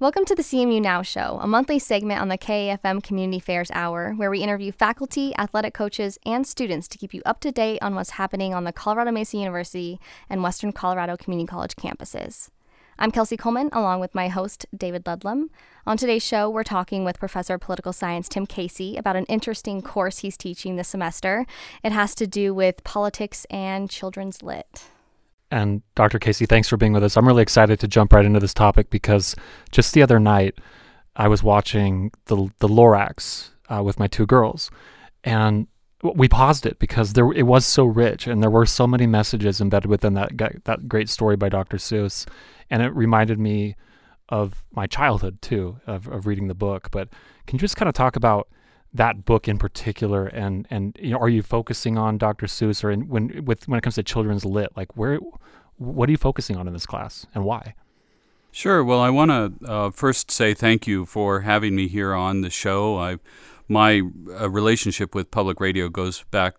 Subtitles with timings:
[0.00, 4.12] Welcome to the CMU Now Show, a monthly segment on the KAFM Community Affairs Hour,
[4.14, 7.96] where we interview faculty, athletic coaches, and students to keep you up to date on
[7.96, 9.98] what's happening on the Colorado Mesa University
[10.30, 12.50] and Western Colorado Community College campuses.
[12.96, 15.50] I'm Kelsey Coleman, along with my host, David Ludlam.
[15.84, 19.82] On today's show, we're talking with Professor of Political Science Tim Casey about an interesting
[19.82, 21.44] course he's teaching this semester.
[21.82, 24.90] It has to do with politics and children's lit.
[25.50, 26.18] And Dr.
[26.18, 27.16] Casey, thanks for being with us.
[27.16, 29.34] I'm really excited to jump right into this topic because
[29.70, 30.58] just the other night,
[31.16, 34.70] I was watching the the Lorax uh, with my two girls,
[35.24, 35.66] and
[36.02, 39.60] we paused it because there it was so rich and there were so many messages
[39.60, 41.76] embedded within that that great story by Dr.
[41.76, 42.26] Seuss,
[42.70, 43.74] and it reminded me
[44.28, 46.90] of my childhood too of, of reading the book.
[46.90, 47.08] But
[47.46, 48.48] can you just kind of talk about
[48.92, 52.46] that book in particular and and you know are you focusing on Dr.
[52.46, 55.18] Seuss or in, when with when it comes to children's lit like where
[55.76, 57.74] what are you focusing on in this class and why?
[58.50, 58.82] Sure.
[58.82, 62.50] Well, I want to uh, first say thank you for having me here on the
[62.50, 62.98] show.
[62.98, 63.18] I
[63.68, 64.02] my
[64.40, 66.54] uh, relationship with public radio goes back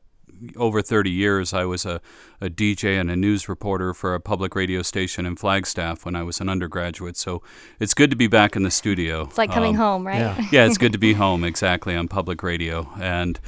[0.56, 2.02] over 30 years, I was a,
[2.42, 6.24] a DJ and a news reporter for a public radio station in Flagstaff when I
[6.24, 7.18] was an undergraduate.
[7.18, 7.42] So
[7.80, 9.24] it's good to be back in the studio.
[9.24, 10.20] It's like coming um, home, right?
[10.20, 10.48] Yeah.
[10.52, 12.90] yeah, it's good to be home, exactly, on public radio.
[13.00, 13.40] And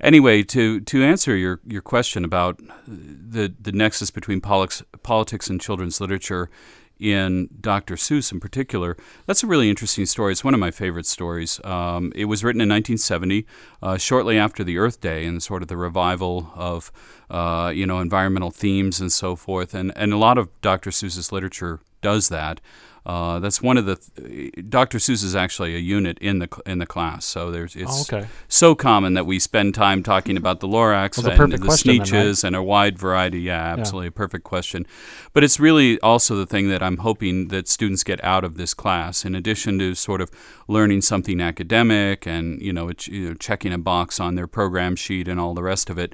[0.00, 5.60] anyway, to, to answer your, your question about the, the nexus between politics, politics and
[5.60, 6.50] children's literature,
[6.98, 7.96] in Dr.
[7.96, 8.96] Seuss in particular.
[9.26, 10.32] That's a really interesting story.
[10.32, 11.60] It's one of my favorite stories.
[11.64, 13.46] Um, it was written in 1970,
[13.82, 16.90] uh, shortly after the Earth Day, and sort of the revival of
[17.30, 19.74] uh, you know environmental themes and so forth.
[19.74, 20.90] And and a lot of Dr.
[20.90, 22.60] Seuss's literature does that.
[23.06, 23.94] Uh, that's one of the.
[23.94, 24.98] Th- Dr.
[24.98, 28.28] Seuss is actually a unit in the in the class, so there's it's oh, okay.
[28.48, 32.44] so common that we spend time talking about the Lorax and the Sneetches right?
[32.44, 33.42] and a wide variety.
[33.42, 34.16] Yeah, absolutely, yeah.
[34.16, 34.88] perfect question.
[35.32, 38.74] But it's really also the thing that I'm hoping that students get out of this
[38.74, 40.28] class, in addition to sort of
[40.66, 45.28] learning something academic and you know, you know checking a box on their program sheet
[45.28, 46.12] and all the rest of it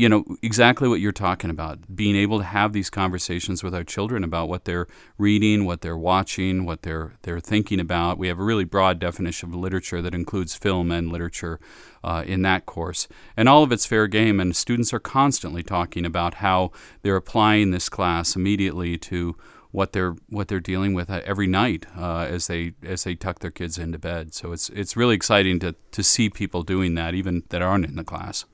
[0.00, 3.84] you know exactly what you're talking about being able to have these conversations with our
[3.84, 4.86] children about what they're
[5.18, 9.50] reading what they're watching what they're they're thinking about we have a really broad definition
[9.50, 11.60] of literature that includes film and literature
[12.02, 16.06] uh, in that course and all of it's fair game and students are constantly talking
[16.06, 16.70] about how
[17.02, 19.36] they're applying this class immediately to
[19.72, 23.38] what they're what they're dealing with uh, every night uh, as they as they tuck
[23.38, 24.34] their kids into bed.
[24.34, 27.96] So it's it's really exciting to to see people doing that, even that aren't in
[27.96, 28.44] the class.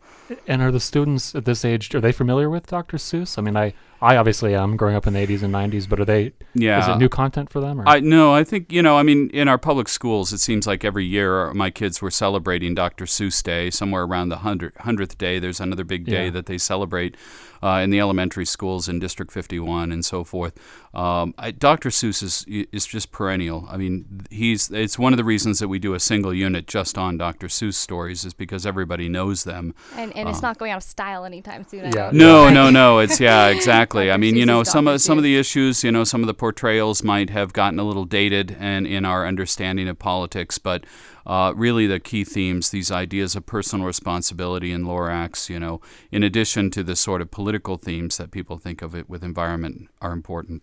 [0.47, 2.97] And are the students at this age are they familiar with Dr.
[2.97, 3.39] Seuss?
[3.39, 6.05] I mean, I I obviously am growing up in the 80s and 90s, but are
[6.05, 6.33] they?
[6.55, 6.81] Yeah.
[6.81, 7.81] Is it new content for them?
[7.81, 7.89] Or?
[7.89, 8.97] I no, I think you know.
[8.97, 12.75] I mean, in our public schools, it seems like every year my kids were celebrating
[12.75, 13.07] Dr.
[13.07, 13.71] Seuss Day.
[13.71, 16.31] Somewhere around the hundredth day, there's another big day yeah.
[16.31, 17.17] that they celebrate
[17.63, 20.55] uh, in the elementary schools in District 51 and so forth.
[20.95, 21.91] Um, I, Dr.
[21.91, 23.67] Seuss is is just perennial.
[23.69, 26.97] I mean, he's it's one of the reasons that we do a single unit just
[26.97, 27.49] on Dr.
[27.49, 29.75] Seuss stories is because everybody knows them.
[29.95, 31.93] And, and it's um, not going out of style anytime soon.
[31.93, 32.11] Yeah.
[32.13, 32.99] No, no, no.
[33.07, 33.86] It's yeah, exactly.
[33.95, 36.35] I mean, you know, some of some of the issues, you know, some of the
[36.35, 40.85] portrayals might have gotten a little dated and in our understanding of politics, but
[41.27, 45.81] uh, really the key themes, these ideas of personal responsibility and Lorax, you know,
[46.11, 49.89] in addition to the sort of political themes that people think of it with environment,
[50.01, 50.63] are important.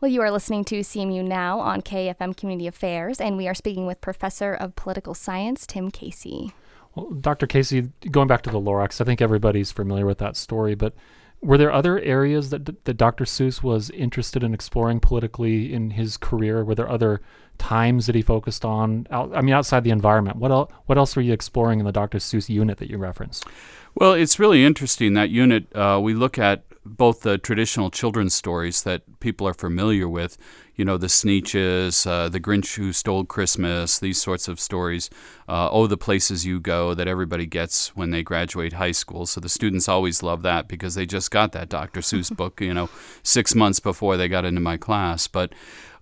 [0.00, 3.86] Well, you are listening to CMU Now on KAFM Community Affairs, and we are speaking
[3.86, 6.54] with Professor of Political Science Tim Casey.
[6.94, 7.46] Well, Dr.
[7.46, 10.94] Casey, going back to the Lorax, I think everybody's familiar with that story, but
[11.42, 13.24] were there other areas that, that Dr.
[13.24, 16.64] Seuss was interested in exploring politically in his career?
[16.64, 17.20] Were there other
[17.58, 19.06] times that he focused on?
[19.10, 20.70] Out, I mean, outside the environment, what else?
[20.86, 22.18] What else were you exploring in the Dr.
[22.18, 23.46] Seuss unit that you referenced?
[23.94, 25.74] Well, it's really interesting that unit.
[25.74, 26.64] Uh, we look at
[26.96, 30.36] both the traditional children's stories that people are familiar with,
[30.74, 35.10] you know, the Sneetches, uh, the Grinch Who Stole Christmas, these sorts of stories.
[35.48, 39.26] Uh, oh, the places you go that everybody gets when they graduate high school.
[39.26, 42.00] So the students always love that because they just got that Dr.
[42.00, 42.88] Seuss book, you know,
[43.22, 45.28] six months before they got into my class.
[45.28, 45.52] But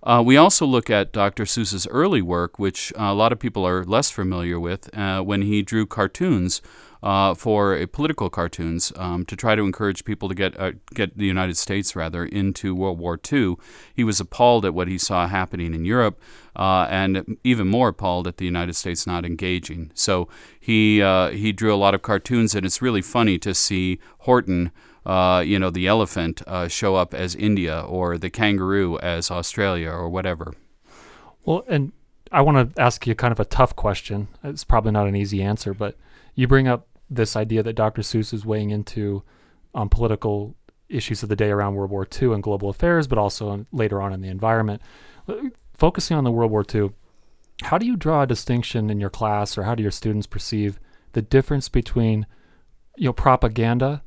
[0.03, 1.43] uh, we also look at Dr.
[1.43, 5.41] Seuss's early work, which uh, a lot of people are less familiar with, uh, when
[5.41, 6.61] he drew cartoons
[7.01, 11.25] uh, for political cartoons um, to try to encourage people to get uh, get the
[11.25, 13.55] United States rather into World War II.
[13.93, 16.19] He was appalled at what he saw happening in Europe,
[16.55, 19.91] and even more appalled at the United States not engaging.
[19.93, 20.27] So
[20.59, 20.99] he
[21.31, 24.71] he drew a lot of cartoons, and it's really funny to see Horton
[25.05, 29.89] uh, you know, the elephant uh, show up as India or the kangaroo as Australia
[29.89, 30.53] or whatever.
[31.45, 31.91] Well, and
[32.31, 34.27] I want to ask you kind of a tough question.
[34.43, 35.95] It's probably not an easy answer, but
[36.35, 38.01] you bring up this idea that Dr.
[38.01, 39.23] Seuss is weighing into
[39.73, 40.55] um, political
[40.89, 44.13] issues of the day around World War II and global affairs, but also later on
[44.13, 44.81] in the environment.
[45.73, 46.91] focusing on the World War II,
[47.63, 50.79] how do you draw a distinction in your class, or how do your students perceive
[51.13, 52.25] the difference between,
[52.97, 54.03] you know, propaganda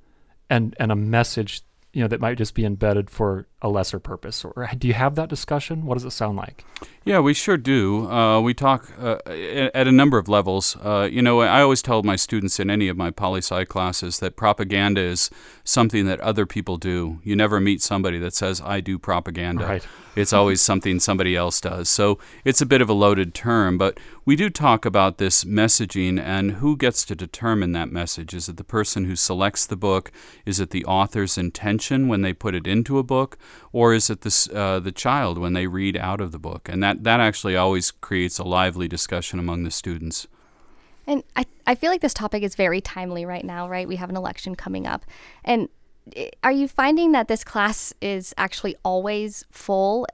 [0.50, 1.62] and and a message
[1.92, 4.44] you know that might just be embedded for a lesser purpose.
[4.44, 5.84] Or do you have that discussion?
[5.84, 6.64] What does it sound like?
[7.04, 8.10] Yeah we sure do.
[8.10, 10.76] Uh, we talk uh, at a number of levels.
[10.82, 14.20] Uh, you know i always tell my students in any of my poli sci classes
[14.20, 15.30] that propaganda is
[15.64, 17.20] something that other people do.
[17.22, 19.66] You never meet somebody that says i do propaganda.
[19.66, 19.86] Right.
[20.14, 23.98] It's always something somebody else does so it's a bit of a loaded term but
[24.24, 28.56] we do talk about this messaging and who gets to determine that message is it
[28.56, 30.12] the person who selects the book
[30.44, 33.38] is it the author's intention when they put it into a book,
[33.72, 36.68] or is it the, uh, the child when they read out of the book?
[36.68, 40.26] And that, that actually always creates a lively discussion among the students.
[41.06, 43.88] And I, I feel like this topic is very timely right now, right?
[43.88, 45.04] We have an election coming up.
[45.44, 45.68] And
[46.42, 50.06] are you finding that this class is actually always full,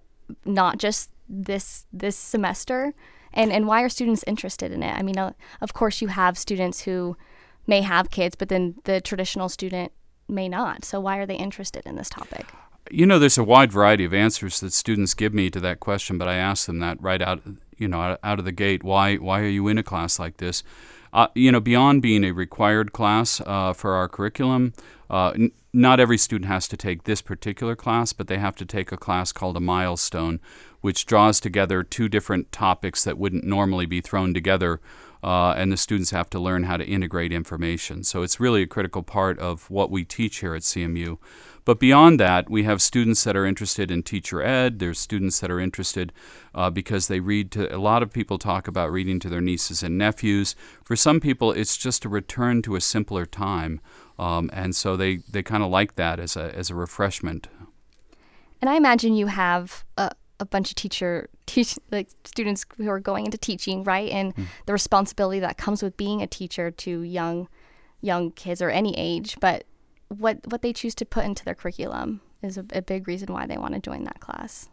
[0.44, 2.94] not just this this semester?
[3.32, 4.94] And and why are students interested in it?
[4.94, 7.16] I mean, uh, of course, you have students who
[7.66, 9.92] may have kids, but then the traditional student
[10.28, 10.84] may not.
[10.84, 12.46] So why are they interested in this topic?
[12.90, 16.16] You know, there's a wide variety of answers that students give me to that question,
[16.16, 17.42] but I ask them that right out,
[17.76, 18.82] you know, out of the gate.
[18.82, 20.62] Why, why are you in a class like this?
[21.12, 24.72] Uh, you know, beyond being a required class uh, for our curriculum,
[25.10, 28.64] uh, n- not every student has to take this particular class, but they have to
[28.64, 30.40] take a class called a milestone,
[30.80, 34.80] which draws together two different topics that wouldn't normally be thrown together
[35.22, 38.04] uh, and the students have to learn how to integrate information.
[38.04, 41.18] So it's really a critical part of what we teach here at CMU.
[41.64, 44.78] But beyond that, we have students that are interested in teacher ed.
[44.78, 46.12] There's students that are interested
[46.54, 49.82] uh, because they read to, a lot of people talk about reading to their nieces
[49.82, 50.54] and nephews.
[50.82, 53.80] For some people, it's just a return to a simpler time.
[54.18, 57.48] Um, and so they, they kind of like that as a, as a refreshment.
[58.60, 60.10] And I imagine you have a,
[60.40, 64.46] a bunch of teacher teach like students who are going into teaching right and mm.
[64.66, 67.48] the responsibility that comes with being a teacher to young
[68.00, 69.64] young kids or any age but
[70.08, 73.46] what what they choose to put into their curriculum is a, a big reason why
[73.46, 74.68] they want to join that class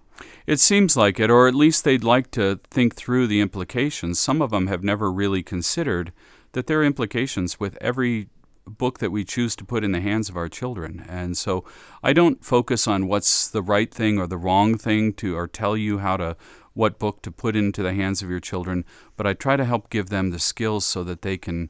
[0.47, 4.17] it seems like it, or at least they'd like to think through the implications.
[4.17, 6.13] Some of them have never really considered
[6.53, 8.29] that there are implications with every
[8.67, 11.05] book that we choose to put in the hands of our children.
[11.07, 11.63] And so
[12.03, 15.77] I don't focus on what's the right thing or the wrong thing to or tell
[15.77, 16.35] you how to
[16.73, 18.83] what book to put into the hands of your children,
[19.15, 21.69] but I try to help give them the skills so that they can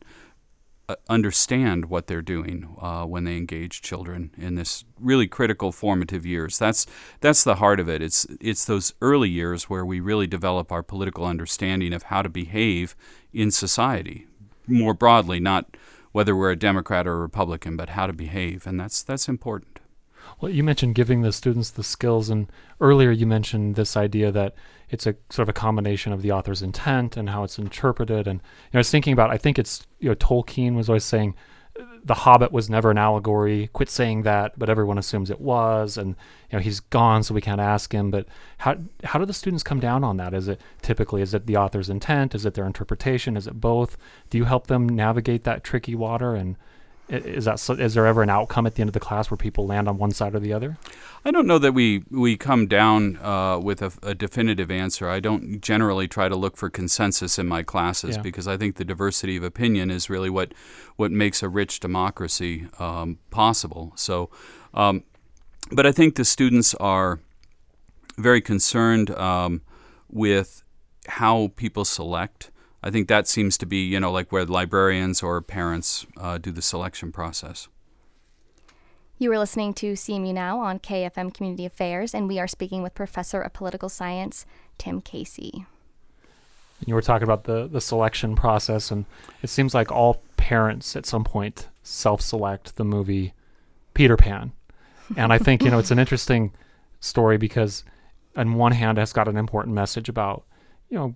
[0.89, 6.25] uh, understand what they're doing uh, when they engage children in this really critical formative
[6.25, 6.57] years.
[6.57, 6.85] That's
[7.21, 8.01] that's the heart of it.
[8.01, 12.29] It's it's those early years where we really develop our political understanding of how to
[12.29, 12.95] behave
[13.31, 14.27] in society
[14.67, 15.77] more broadly, not
[16.15, 19.81] whether we're a Democrat or a Republican, but how to behave, and that's that's important.
[20.39, 24.55] Well, you mentioned giving the students the skills, and earlier you mentioned this idea that
[24.89, 28.27] it's a sort of a combination of the author's intent and how it's interpreted.
[28.27, 31.03] And you know, I was thinking about, I think it's you know Tolkien was always
[31.03, 31.35] saying
[32.03, 33.69] the Hobbit was never an allegory.
[33.73, 36.15] Quit saying that, but everyone assumes it was, and
[36.49, 38.11] you know he's gone, so we can't ask him.
[38.11, 38.27] But
[38.59, 40.33] how how do the students come down on that?
[40.33, 42.35] Is it typically is it the author's intent?
[42.35, 43.35] Is it their interpretation?
[43.35, 43.97] Is it both?
[44.29, 46.35] Do you help them navigate that tricky water?
[46.35, 46.55] And
[47.09, 49.67] is that is there ever an outcome at the end of the class where people
[49.67, 50.77] land on one side or the other?
[51.23, 55.09] I don't know that we we come down uh, with a, a, definitive answer.
[55.09, 58.21] I don't generally try to look for consensus in my classes yeah.
[58.21, 60.53] because I think the diversity of opinion is really what
[60.95, 63.93] what makes a rich democracy um, possible.
[63.95, 64.29] So,
[64.73, 65.03] um,
[65.71, 67.19] but I think the students are
[68.17, 69.61] very concerned um,
[70.09, 70.63] with
[71.07, 72.51] how people select.
[72.85, 76.51] I think that seems to be you know like where librarians or parents uh, do
[76.51, 77.67] the selection process.
[79.17, 82.93] You are listening to CMU Now on KAFM Community Affairs, and we are speaking with
[82.93, 84.45] Professor of Political Science
[84.77, 85.65] Tim Casey.
[86.85, 89.05] You were talking about the, the selection process, and
[89.41, 93.33] it seems like all parents at some point self select the movie
[93.93, 94.51] Peter Pan.
[95.15, 96.51] And I think, you know, it's an interesting
[96.99, 97.85] story because,
[98.35, 100.43] on one hand, it's got an important message about,
[100.89, 101.15] you know,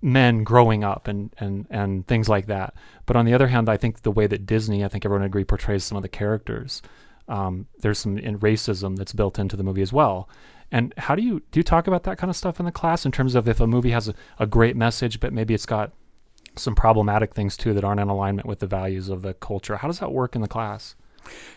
[0.00, 2.74] men growing up and, and, and things like that.
[3.06, 5.44] But on the other hand, I think the way that Disney, I think everyone agree,
[5.44, 6.82] portrays some of the characters
[7.28, 10.28] um, there's some racism that's built into the movie as well.
[10.70, 13.06] And how do you do you talk about that kind of stuff in the class
[13.06, 15.92] in terms of if a movie has a, a great message, but maybe it's got
[16.56, 19.76] some problematic things too that aren't in alignment with the values of the culture?
[19.76, 20.94] How does that work in the class?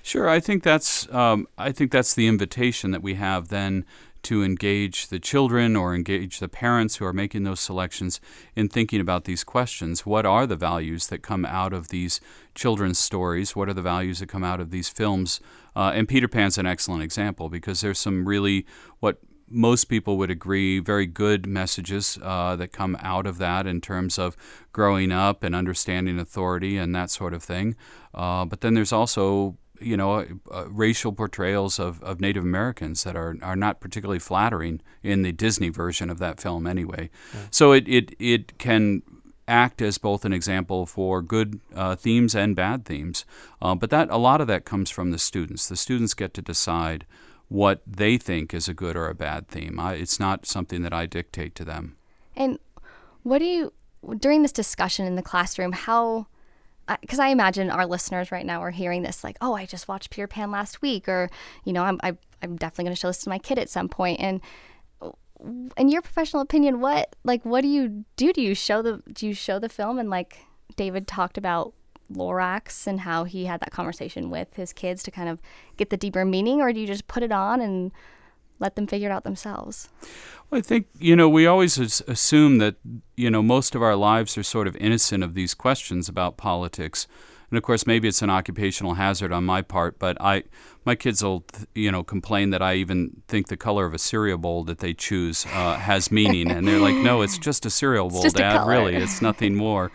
[0.02, 3.86] Sure, I think that's um, I think that's the invitation that we have then
[4.24, 8.20] to engage the children or engage the parents who are making those selections
[8.56, 10.06] in thinking about these questions.
[10.06, 12.22] What are the values that come out of these
[12.56, 13.56] children's stories?
[13.56, 15.40] What are the values that come out of these films?
[15.76, 18.66] Uh, and Peter Pan's an excellent example because there's some really
[19.00, 19.18] what
[19.52, 24.18] most people would agree, very good messages uh, that come out of that in terms
[24.18, 24.38] of
[24.72, 27.76] growing up and understanding authority and that sort of thing.
[28.14, 33.04] Uh, but then there's also you know, uh, uh, racial portrayals of, of Native Americans
[33.04, 37.10] that are, are not particularly flattering in the Disney version of that film, anyway.
[37.34, 37.40] Yeah.
[37.52, 39.04] So it, it, it can
[39.48, 43.26] act as both an example for good uh, themes and bad themes.
[43.62, 45.68] Uh, but that a lot of that comes from the students.
[45.68, 47.06] The students get to decide
[47.50, 49.78] what they think is a good or a bad theme.
[49.80, 51.98] I, it's not something that I dictate to them.
[52.36, 52.60] And
[53.24, 53.74] what do you
[54.18, 55.74] during this discussion in the classroom?
[55.74, 56.28] How
[57.00, 60.10] because I imagine our listeners right now are hearing this like, oh, I just watched
[60.10, 61.30] Peter Pan last week, or
[61.64, 63.60] you know, I'm I, am i am definitely going to show this to my kid
[63.60, 64.20] at some point.
[64.20, 64.42] And
[65.78, 68.34] in your professional opinion, what like what do you do?
[68.34, 70.46] Do you show the do you show the film and like
[70.76, 71.74] David talked about
[72.12, 75.42] Lorax and how he had that conversation with his kids to kind of
[75.78, 77.92] get the deeper meaning, or do you just put it on and
[78.62, 79.90] let them figure it out themselves?
[80.50, 82.76] Well, I think, you know, we always assume that,
[83.18, 87.08] you know, most of our lives are sort of innocent of these questions about politics.
[87.50, 90.44] And of course, maybe it's an occupational hazard on my part, but I,
[90.86, 91.44] my kids will,
[91.76, 94.94] you know, complain that I even think the color of a cereal bowl that they
[94.94, 98.66] choose uh, has meaning, and they're like, "No, it's just a cereal bowl, Dad.
[98.66, 99.92] Really, it's nothing more."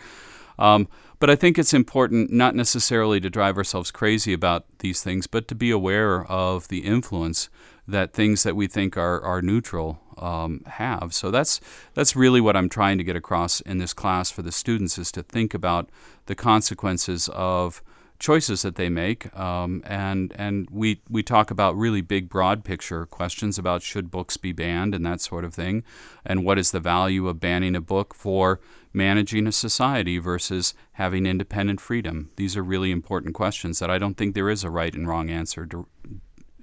[0.59, 0.87] Um,
[1.19, 5.47] but I think it's important not necessarily to drive ourselves crazy about these things, but
[5.47, 7.49] to be aware of the influence
[7.87, 11.13] that things that we think are, are neutral um, have.
[11.13, 11.61] So that's
[11.93, 15.11] that's really what I'm trying to get across in this class for the students is
[15.13, 15.89] to think about
[16.25, 17.81] the consequences of
[18.19, 23.05] choices that they make, um, and and we we talk about really big, broad picture
[23.05, 25.83] questions about should books be banned and that sort of thing,
[26.25, 28.59] and what is the value of banning a book for
[28.93, 32.31] managing a society versus having independent freedom.
[32.35, 35.29] These are really important questions that I don't think there is a right and wrong
[35.29, 35.83] answer di-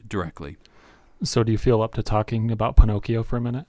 [0.09, 0.57] directly.
[1.23, 3.67] So, do you feel up to talking about Pinocchio for a minute?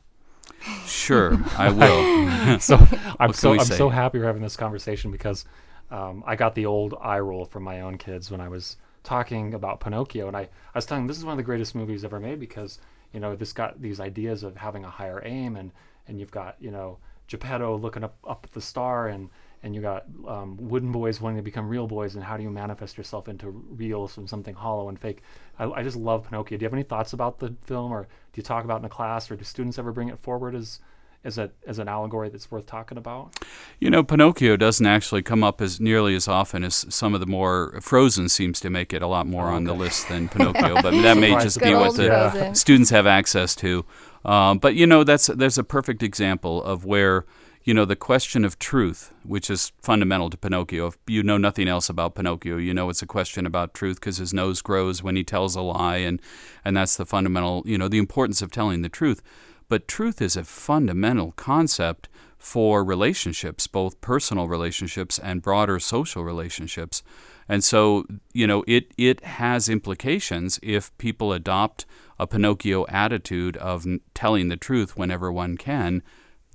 [0.86, 2.60] Sure, I will.
[2.60, 2.76] so,
[3.20, 3.78] I'm so I'm say?
[3.78, 5.46] so happy we're having this conversation because
[5.92, 9.54] um, I got the old eye roll from my own kids when I was talking
[9.54, 12.04] about Pinocchio, and I, I was telling them this is one of the greatest movies
[12.04, 12.80] ever made because
[13.14, 15.72] you know this got these ideas of having a higher aim, and
[16.08, 16.98] and you've got you know
[17.28, 19.30] Geppetto looking up up at the star, and
[19.66, 22.52] and you got um, wooden boys wanting to become real boys, and how do you
[22.52, 25.24] manifest yourself into real from something hollow and fake?
[25.58, 26.60] I, I, just love Pinocchio.
[26.60, 28.86] Do you have any thoughts about the film, or do you talk about it in
[28.86, 30.82] a class, or do students ever bring it forward as
[31.24, 33.44] as a as an allegory that's worth talking about?
[33.80, 37.26] You know, Pinocchio doesn't actually come up as nearly as often as some of the
[37.26, 39.56] more Frozen seems to make it a lot more oh, okay.
[39.56, 42.54] on the list than Pinocchio, but that may just be what the yeah.
[42.54, 43.84] students have access to.
[44.26, 47.26] Um, but you know, that's there's a perfect example of where
[47.66, 50.86] you know, the question of truth, which is fundamental to Pinocchio.
[50.88, 54.18] If you know nothing else about Pinocchio, you know it's a question about truth because
[54.18, 56.22] his nose grows when he tells a lie, and,
[56.64, 59.24] and that's the fundamental, you know, the importance of telling the truth.
[59.68, 62.08] But truth is a fundamental concept
[62.38, 67.02] for relationships, both personal relationships and broader social relationships.
[67.50, 71.88] And so, you know, it, it has implications if people adopt
[72.20, 76.04] a Pinocchio attitude of telling the truth whenever one can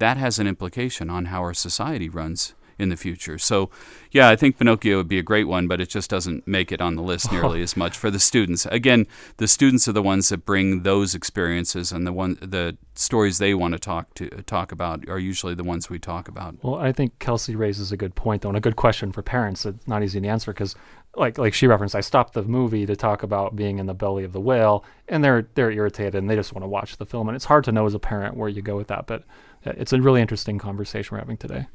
[0.01, 3.39] that has an implication on how our society runs in the future.
[3.39, 3.71] So,
[4.11, 6.81] yeah, I think Pinocchio would be a great one, but it just doesn't make it
[6.81, 8.67] on the list nearly as much for the students.
[8.67, 13.39] Again, the students are the ones that bring those experiences, and the one the stories
[13.39, 16.57] they want to talk to talk about are usually the ones we talk about.
[16.63, 19.67] Well, I think Kelsey raises a good point, though, and a good question for parents.
[19.67, 20.75] It's not easy to answer because,
[21.17, 24.25] like like she referenced, I stopped the movie to talk about being in the belly
[24.25, 27.29] of the whale, and they're they're irritated and they just want to watch the film,
[27.29, 29.25] and it's hard to know as a parent where you go with that, but
[29.67, 31.67] uh, it's a really interesting conversation we're having today.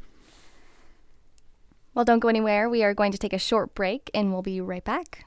[1.94, 2.70] Well, don't go anywhere.
[2.70, 5.26] We are going to take a short break and we'll be right back.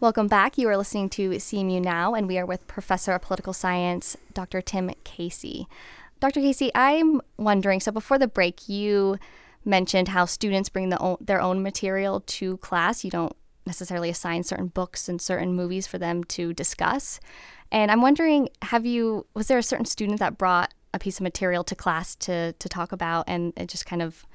[0.00, 0.56] Welcome back.
[0.56, 4.62] You are listening to CMU Now, and we are with Professor of Political Science, Dr.
[4.62, 5.68] Tim Casey.
[6.20, 6.40] Dr.
[6.40, 9.18] Casey, I'm wondering so before the break, you
[9.64, 13.04] mentioned how students bring the own, their own material to class.
[13.04, 13.36] You don't
[13.68, 17.20] necessarily assign certain books and certain movies for them to discuss.
[17.70, 21.22] And I'm wondering, have you was there a certain student that brought a piece of
[21.22, 24.26] material to class to to talk about, and it just kind of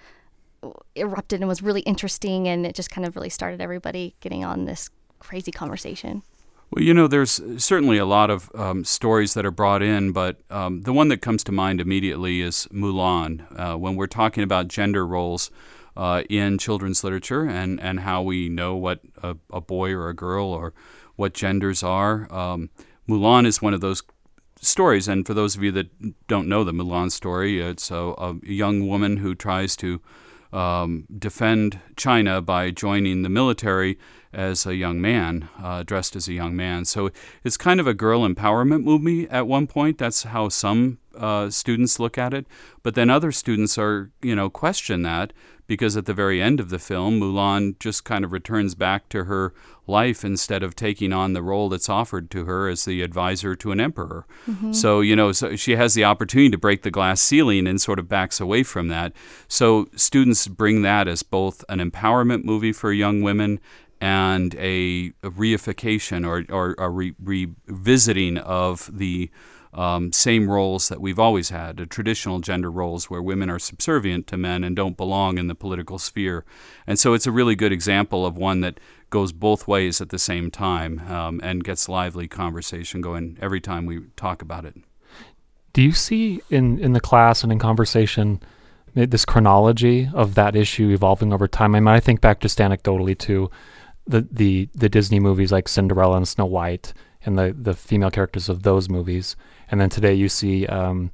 [0.95, 4.65] erupted and was really interesting, and it just kind of really started everybody getting on
[4.65, 6.23] this crazy conversation.
[6.71, 10.37] Well, you know, there's certainly a lot of um, stories that are brought in, but
[10.49, 13.45] um, the one that comes to mind immediately is Mulan.
[13.59, 15.51] Uh, when we're talking about gender roles
[15.95, 20.15] uh, in children's literature and, and how we know what a, a, boy or a
[20.15, 20.73] girl or
[21.15, 22.69] what genders are, um,
[23.07, 24.01] Mulan is one of those
[24.59, 25.07] stories.
[25.07, 28.87] And for those of you that don't know the Mulan story, it's a, a young
[28.87, 30.01] woman who tries to
[30.51, 33.97] um, defend China by joining the military
[34.31, 36.85] as a young man, uh, dressed as a young man.
[36.85, 37.11] So
[37.43, 39.97] it's kind of a girl empowerment movie at one point.
[39.97, 42.45] That's how some uh, students look at it.
[42.81, 45.33] But then other students are, you know, question that
[45.65, 49.25] because at the very end of the film, Mulan just kind of returns back to
[49.25, 49.53] her
[49.87, 53.71] life instead of taking on the role that's offered to her as the advisor to
[53.71, 54.25] an emperor.
[54.47, 54.73] Mm-hmm.
[54.73, 57.99] So, you know, so she has the opportunity to break the glass ceiling and sort
[57.99, 59.13] of backs away from that.
[59.47, 63.59] So, students bring that as both an empowerment movie for young women
[64.01, 69.31] and a, a reification or, or a re- revisiting of the
[69.73, 74.27] um, same roles that we've always had, the traditional gender roles where women are subservient
[74.27, 76.45] to men and don't belong in the political sphere.
[76.85, 80.19] And so it's a really good example of one that goes both ways at the
[80.19, 84.75] same time um, and gets lively conversation going every time we talk about it.
[85.73, 88.41] Do you see in, in the class and in conversation
[88.93, 91.73] this chronology of that issue evolving over time?
[91.73, 93.49] I mean, I think back just anecdotally to
[94.05, 96.93] the the the Disney movies like Cinderella and Snow White
[97.25, 99.35] and the the female characters of those movies,
[99.69, 101.11] and then today you see um,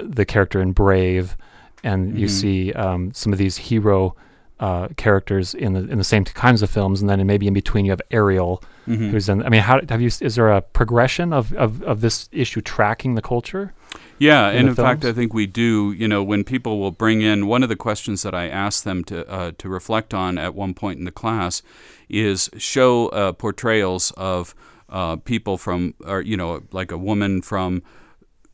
[0.00, 1.36] the character in Brave,
[1.82, 2.18] and mm-hmm.
[2.18, 4.16] you see um, some of these hero
[4.58, 7.84] uh, characters in the in the same kinds of films, and then maybe in between
[7.84, 9.10] you have Ariel, mm-hmm.
[9.10, 9.42] who's in.
[9.42, 10.06] I mean, how have you?
[10.06, 13.74] Is there a progression of of, of this issue tracking the culture?
[14.18, 14.86] Yeah, in and in films?
[14.86, 15.92] fact, I think we do.
[15.92, 19.04] You know, when people will bring in one of the questions that I ask them
[19.04, 21.62] to uh, to reflect on at one point in the class
[22.08, 24.54] is show uh, portrayals of
[24.88, 27.82] uh, people from, or you know, like a woman from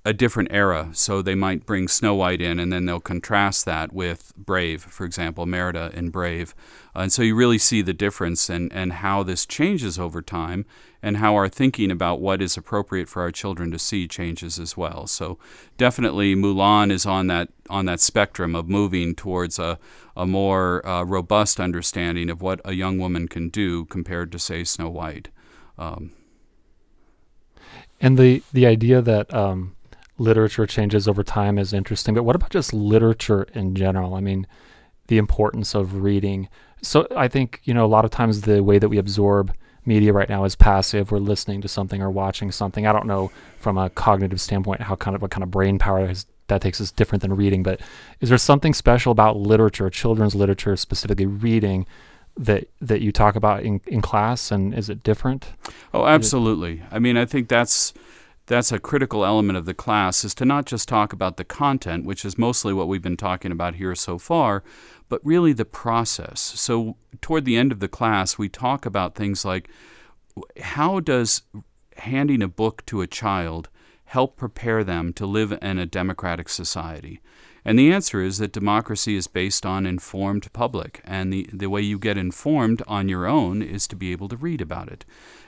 [0.04, 0.90] a different era.
[0.92, 5.04] So they might bring Snow White in, and then they'll contrast that with Brave, for
[5.04, 6.54] example, Merida in Brave.
[6.94, 10.66] and so you really see the difference and, and how this changes over time,
[11.04, 14.76] and how our thinking about what is appropriate for our children to see changes as
[14.76, 15.06] well.
[15.06, 15.38] So
[15.76, 19.78] definitely, Mulan is on that on that spectrum of moving towards a
[20.16, 24.64] a more uh, robust understanding of what a young woman can do compared to, say,
[24.64, 25.28] Snow White.
[25.78, 26.12] Um,
[28.02, 29.74] and the the idea that um,
[30.18, 32.14] literature changes over time is interesting.
[32.14, 34.14] But what about just literature in general?
[34.14, 34.46] I mean,
[35.06, 36.48] the importance of reading.
[36.82, 40.12] So I think, you know, a lot of times the way that we absorb media
[40.12, 41.10] right now is passive.
[41.10, 42.86] We're listening to something or watching something.
[42.86, 46.06] I don't know from a cognitive standpoint how kind of what kind of brain power
[46.06, 47.62] has, that takes is different than reading.
[47.62, 47.80] But
[48.20, 51.86] is there something special about literature, children's literature, specifically reading,
[52.36, 55.52] that that you talk about in, in class and is it different?
[55.92, 56.82] Oh, absolutely.
[56.90, 57.92] I mean, I think that's
[58.46, 62.04] that's a critical element of the class is to not just talk about the content,
[62.04, 64.64] which is mostly what we've been talking about here so far,
[65.08, 66.40] but really the process.
[66.40, 69.68] So toward the end of the class, we talk about things like
[70.60, 71.42] how does
[71.98, 73.68] handing a book to a child
[74.06, 77.20] help prepare them to live in a democratic society?
[77.64, 81.00] And the answer is that democracy is based on informed public.
[81.04, 84.36] And the, the way you get informed on your own is to be able to
[84.36, 85.04] read about it.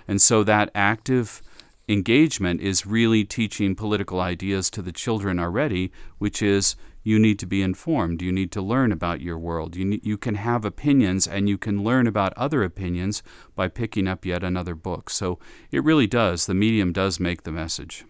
[0.07, 1.43] And so that active
[1.89, 7.47] engagement is really teaching political ideas to the children already, which is you need to
[7.47, 8.23] be informed.
[8.23, 9.77] You need to learn about your world.
[9.77, 13.23] You, you can have opinions and you can learn about other opinions
[13.55, 15.11] by picking up yet another book.
[15.11, 15.39] So
[15.71, 16.47] it really does.
[16.47, 18.05] The medium does make the message.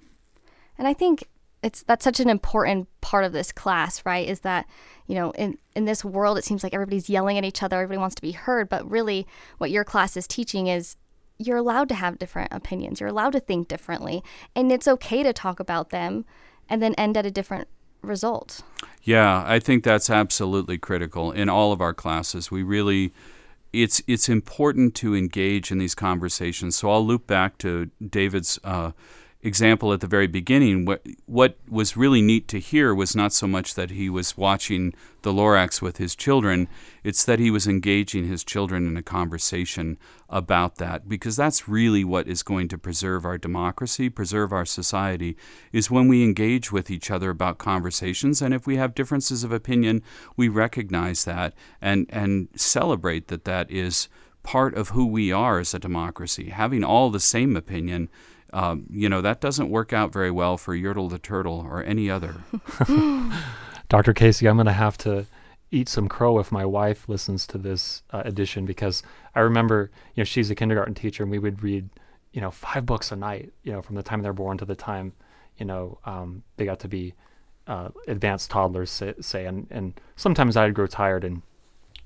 [0.79, 1.29] And I think
[1.64, 4.29] it's that's such an important part of this class, right?
[4.29, 4.66] Is that
[5.07, 7.98] you know in in this world it seems like everybody's yelling at each other, everybody
[7.98, 9.27] wants to be heard, but really
[9.59, 10.96] what your class is teaching is
[11.38, 13.00] you're allowed to have different opinions.
[13.00, 14.22] You're allowed to think differently,
[14.55, 16.27] and it's okay to talk about them
[16.68, 17.66] and then end at a different
[18.03, 18.61] result.
[19.03, 22.50] Yeah, I think that's absolutely critical in all of our classes.
[22.50, 23.12] We really
[23.72, 26.77] it's it's important to engage in these conversations.
[26.77, 28.92] So I'll loop back to David's uh,
[29.45, 33.47] example at the very beginning, what, what was really neat to hear was not so
[33.47, 36.67] much that he was watching the Lorax with his children,
[37.03, 39.99] it's that he was engaging his children in a conversation
[40.31, 45.37] about that, because that's really what is going to preserve our democracy, preserve our society,
[45.73, 48.41] is when we engage with each other about conversations.
[48.41, 50.03] And if we have differences of opinion,
[50.37, 51.53] we recognize that
[51.83, 54.09] and, and celebrate that that is
[54.43, 56.51] part of who we are as a democracy.
[56.51, 58.09] Having all the same opinion
[58.55, 62.09] um, you know, that doesn't work out very well for Yertle the Turtle or any
[62.09, 62.37] other.
[63.88, 64.14] Dr.
[64.14, 65.27] Casey, I'm going to have to
[65.73, 69.03] eat some crow if my wife listens to this uh, edition because
[69.35, 71.88] I remember, you know, she's a kindergarten teacher and we would read,
[72.33, 74.77] you know, five books a night, you know, from the time they're born to the
[74.77, 75.14] time,
[75.59, 77.14] you know, um, they got to be
[77.67, 81.43] uh, advanced toddlers, say, say, and, and sometimes I'd grow tired and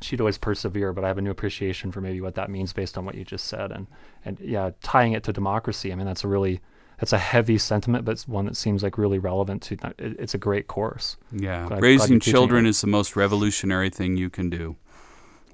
[0.01, 2.97] she'd always persevere, but I have a new appreciation for maybe what that means based
[2.99, 3.73] on what you just said.
[3.73, 3.87] And
[4.25, 5.93] and yeah, tying it to democracy.
[5.93, 6.61] I mean, that's a really
[6.99, 9.77] that's a heavy sentiment, but it's one that seems like really relevant to.
[9.99, 11.17] It's a great course.
[11.33, 12.71] Yeah, Glad- glad raising you're children it.
[12.71, 14.77] is the most revolutionary thing you can do.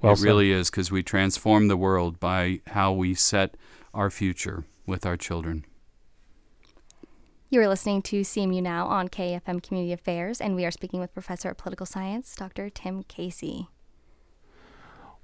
[0.01, 0.25] Well it said.
[0.25, 3.55] really is because we transform the world by how we set
[3.93, 5.65] our future with our children.
[7.49, 11.13] You are listening to CMU Now on KAFM Community Affairs, and we are speaking with
[11.13, 12.69] Professor of Political Science, Dr.
[12.69, 13.69] Tim Casey.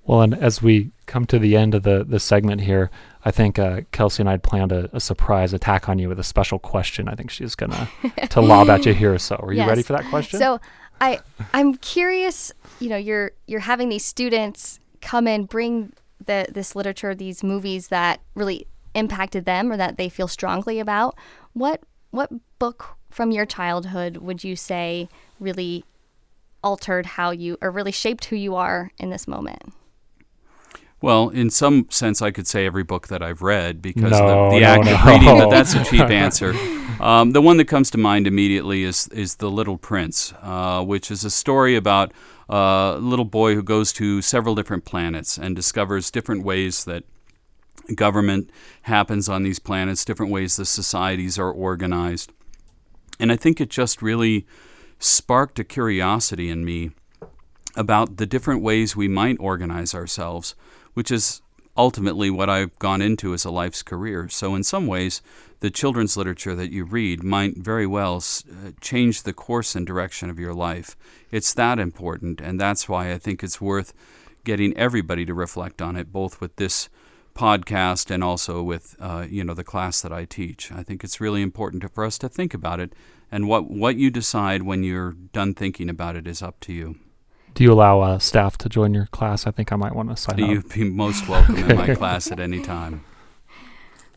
[0.06, 2.90] Well, and as we come to the end of the, the segment here,
[3.24, 6.20] I think uh, Kelsey and I had planned a, a surprise attack on you with
[6.20, 7.08] a special question.
[7.08, 7.90] I think she's gonna
[8.30, 9.18] to lob at you here.
[9.20, 9.68] So, are you Yes.
[9.68, 10.40] ready for that question?
[10.40, 10.60] So,
[11.00, 11.20] I
[11.54, 12.52] I'm curious.
[12.80, 15.94] You know, you're you're having these students come in, bring
[16.26, 21.16] the this literature, these movies that really impacted them or that they feel strongly about.
[21.54, 25.10] What what book from your childhood would you say
[25.40, 25.86] really
[26.64, 29.74] altered how you or really shaped who you are in this moment?
[31.02, 34.56] Well, in some sense, I could say every book that I've read because No, the,
[34.56, 36.54] the no, act of reading, but that's a cheap answer.
[37.00, 41.10] Um, the one that comes to mind immediately is is The Little Prince, uh, which
[41.10, 42.14] is a story about
[42.48, 47.04] a little boy who goes to several different planets and discovers different ways that
[47.96, 48.50] government
[48.84, 52.32] happens on these planets, different ways the societies are organized.
[53.20, 54.46] And I think it just really
[55.00, 56.92] sparked a curiosity in me
[57.76, 60.56] about the different ways we might organize ourselves,
[60.94, 61.42] which is
[61.78, 64.30] ultimately what I've gone into as a life's career.
[64.30, 65.22] So, in some ways,
[65.62, 70.30] the children's literature that you read might very well uh, change the course and direction
[70.30, 70.96] of your life.
[71.32, 73.94] It's that important, and that's why I think it's worth
[74.44, 76.90] getting everybody to reflect on it, both with this
[77.34, 80.72] podcast and also with uh, you know the class that I teach.
[80.72, 82.94] I think it's really important for us to think about it,
[83.32, 86.96] and what what you decide when you're done thinking about it is up to you.
[87.54, 89.46] Do you allow uh, staff to join your class?
[89.46, 90.50] I think I might want to sign up.
[90.50, 93.04] You'd be most welcome in my class at any time.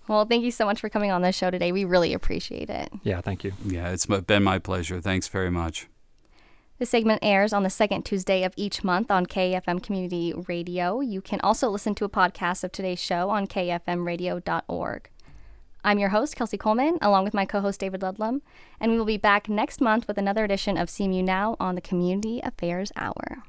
[0.07, 1.73] Well, thank you so much for coming on the show today.
[1.73, 2.91] We really appreciate it.
[3.03, 3.53] Yeah, thank you.
[3.65, 5.01] Yeah, it's been my pleasure.
[5.01, 5.89] Thanks very much.
[6.79, 11.01] The segment airs on the second Tuesday of each month on KAFM Community Radio.
[11.01, 15.09] You can also listen to a podcast of today's show on kafmradio.org.
[15.87, 18.41] I'm your host, Kelsey Coleman, along with my co host, David Ludlam,
[18.81, 21.83] and we will be back next month with another edition of CMU Now on the
[21.83, 23.45] Community Affairs Hour.